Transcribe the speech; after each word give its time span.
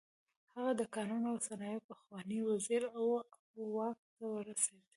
هغه 0.55 0.71
د 0.79 0.81
کانونو 0.95 1.27
او 1.33 1.37
صنایعو 1.47 1.85
پخوانی 1.89 2.39
وزیر 2.49 2.81
و 2.87 2.91
او 3.57 3.61
واک 3.75 3.99
ته 4.15 4.25
ورسېد. 4.33 4.83